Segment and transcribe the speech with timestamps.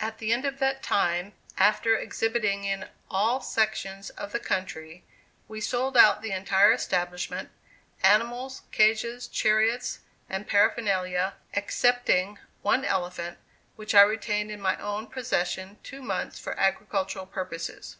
[0.00, 5.04] At the end of that time, after exhibiting in all sections of the country,
[5.46, 7.50] we sold out the entire establishment
[8.02, 13.38] animals, cages, chariots and paraphernalia, excepting one elephant,
[13.76, 17.96] which I retained in my own possession two months for agricultural purposes.